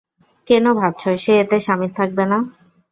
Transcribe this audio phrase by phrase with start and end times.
[0.47, 2.37] কেন ভাবছ সে এতে শামিল থাকবে না?